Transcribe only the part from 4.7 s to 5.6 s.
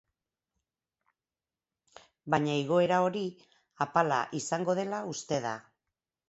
dela uste da.